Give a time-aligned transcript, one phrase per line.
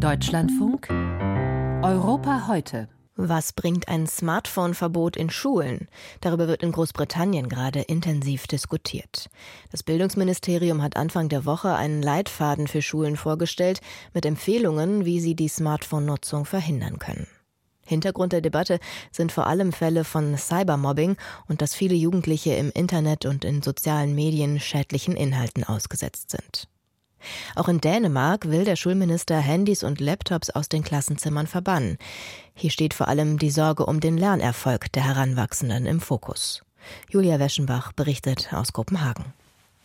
[0.00, 0.88] Deutschlandfunk
[1.82, 2.88] Europa heute.
[3.16, 5.88] Was bringt ein Smartphone-Verbot in Schulen?
[6.22, 9.28] Darüber wird in Großbritannien gerade intensiv diskutiert.
[9.70, 13.82] Das Bildungsministerium hat Anfang der Woche einen Leitfaden für Schulen vorgestellt
[14.14, 17.26] mit Empfehlungen, wie sie die Smartphone-Nutzung verhindern können.
[17.84, 18.80] Hintergrund der Debatte
[19.12, 24.14] sind vor allem Fälle von Cybermobbing und dass viele Jugendliche im Internet und in sozialen
[24.14, 26.70] Medien schädlichen Inhalten ausgesetzt sind.
[27.54, 31.98] Auch in Dänemark will der Schulminister Handys und Laptops aus den Klassenzimmern verbannen.
[32.54, 36.62] Hier steht vor allem die Sorge um den Lernerfolg der Heranwachsenden im Fokus.
[37.08, 39.32] Julia Weschenbach berichtet aus Kopenhagen.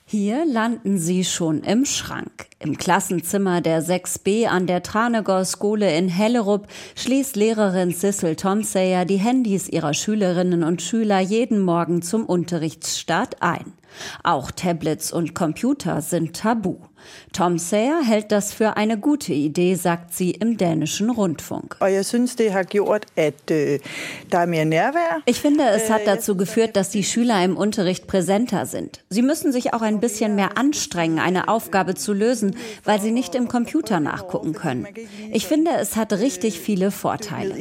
[0.08, 2.46] Hier landen sie schon im Schrank.
[2.60, 9.68] Im Klassenzimmer der 6b an der Tranegård-Skole in Hellerup schließt Lehrerin Sissel Tomsayer die Handys
[9.68, 13.74] ihrer Schülerinnen und Schüler jeden Morgen zum Unterrichtsstart ein.
[14.24, 16.78] Auch Tablets und Computer sind tabu.
[17.34, 21.78] Tom Sayer hält das für eine gute Idee, sagt sie im dänischen Rundfunk.
[21.82, 23.80] Øh,
[25.26, 29.04] ich finde, es hat dazu geführt, dass die Schüler im Unterricht präsenter sind.
[29.10, 33.36] Sie müssen sich auch ein bisschen mehr anstrengen, eine Aufgabe zu lösen, weil sie nicht
[33.36, 34.88] im Computer nachgucken können.
[35.32, 37.56] Ich finde, es hat richtig viele Vorteile.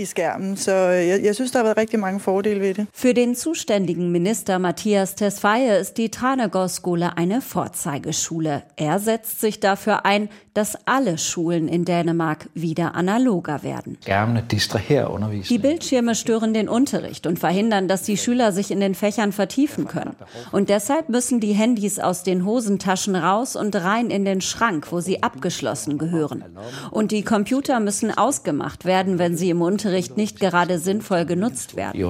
[2.92, 8.62] Für den zuständigen Minister Matthias Tesfaye ist die Tranegård-Skole eine Vorzeigeschule.
[8.76, 13.98] Er setzt sich dafür ein, dass alle Schulen in Dänemark wieder analoger werden.
[14.06, 19.86] Die Bildschirme stören den Unterricht und verhindern, dass die Schüler sich in den Fächern vertiefen
[19.86, 20.16] können.
[20.50, 25.00] Und deshalb müssen die Handys aus den Hosentaschen raus und rein in den Schrank, wo
[25.00, 26.44] sie abgeschlossen gehören.
[26.90, 32.02] Und die Computer müssen ausgemacht werden, wenn sie im Unterricht nicht gerade sinnvoll genutzt werden.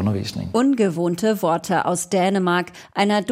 [0.53, 3.23] Ungewohnte Worte aus Dänemark, einer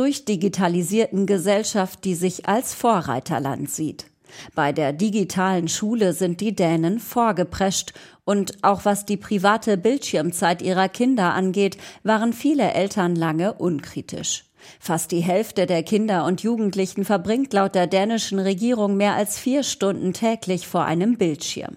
[0.73, 4.07] durchdigitalisierten Gesellschaft, die sich als Vorreiterland sieht.
[4.55, 7.93] Bei der digitalen Schule sind die Dänen vorgeprescht
[8.25, 14.45] und auch was die private Bildschirmzeit ihrer Kinder angeht, waren viele Eltern lange unkritisch.
[14.81, 19.65] Fast die Hälfte der Kinder und Jugendlichen verbringt laut der dänischen Regierung mehr als vier
[19.65, 21.77] Stunden täglich vor einem Bildschirm.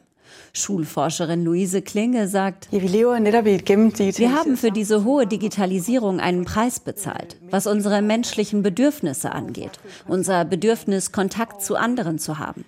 [0.53, 8.01] Schulforscherin Luise Klinge sagt, wir haben für diese hohe Digitalisierung einen Preis bezahlt, was unsere
[8.01, 12.65] menschlichen Bedürfnisse angeht, unser Bedürfnis, Kontakt zu anderen zu haben.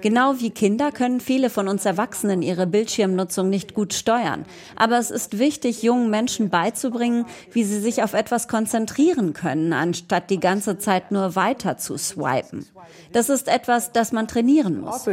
[0.00, 4.44] Genau wie Kinder können viele von uns Erwachsenen ihre Bildschirmnutzung nicht gut steuern.
[4.76, 10.30] Aber es ist wichtig, jungen Menschen beizubringen, wie sie sich auf etwas konzentrieren können, anstatt
[10.30, 12.66] die ganze Zeit nur weiter zu swipen.
[13.12, 15.04] Das ist etwas, das man trainieren muss.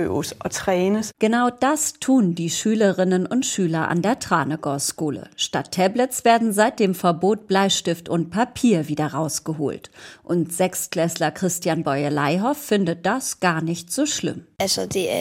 [1.20, 5.30] Genau das tun die Schülerinnen und Schüler an der Tranegård-Skole.
[5.36, 9.92] Statt Tablets werden seit dem Verbot Bleistift und Papier wieder rausgeholt.
[10.24, 14.46] Und Sechstklässler Christian Boye-Leihoff findet das gar nicht so schlimm.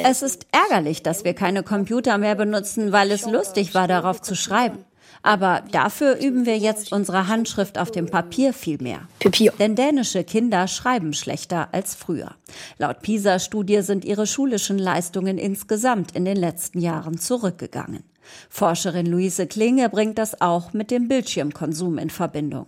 [0.04, 4.34] Es ist ärgerlich, dass wir keine Computer mehr benutzen, weil es lustig war, darauf zu
[4.34, 4.84] schreiben.
[5.22, 9.02] Aber dafür üben wir jetzt unsere Handschrift auf dem Papier viel mehr.
[9.18, 9.52] Papier.
[9.58, 12.34] Denn dänische Kinder schreiben schlechter als früher.
[12.78, 18.02] Laut PISA-Studie sind ihre schulischen Leistungen insgesamt in den letzten Jahren zurückgegangen.
[18.48, 22.66] Forscherin Luise Klinge bringt das auch mit dem Bildschirmkonsum in Verbindung.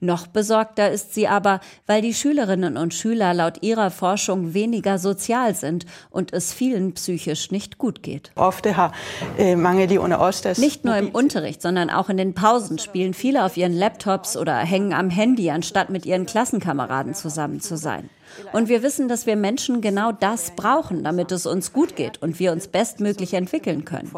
[0.00, 5.54] Noch besorgter ist sie aber, weil die Schülerinnen und Schüler laut ihrer Forschung weniger sozial
[5.54, 8.32] sind und es vielen psychisch nicht gut geht.
[9.38, 9.56] Äh,
[10.60, 14.56] nicht nur im Unterricht, sondern auch in den Pausen spielen viele auf ihren Laptops oder
[14.58, 18.10] hängen am Handy, anstatt mit ihren Klassenkameraden zusammen zu sein.
[18.52, 22.38] Und wir wissen, dass wir Menschen genau das brauchen, damit es uns gut geht und
[22.38, 24.10] wir uns bestmöglich entwickeln können.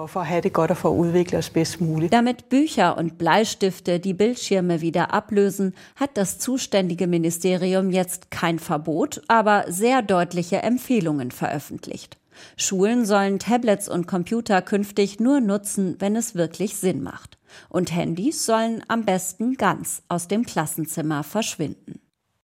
[2.10, 9.22] Damit Bücher und Bleistifte die Bildschirme wieder ablösen, hat das zuständige Ministerium jetzt kein Verbot,
[9.28, 12.18] aber sehr deutliche Empfehlungen veröffentlicht.
[12.56, 17.38] Schulen sollen Tablets und Computer künftig nur nutzen, wenn es wirklich Sinn macht.
[17.68, 22.00] Und Handys sollen am besten ganz aus dem Klassenzimmer verschwinden.